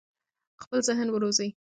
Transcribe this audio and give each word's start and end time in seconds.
خپل 0.63 0.79
ذهن 0.87 1.07
وروزی. 1.11 1.47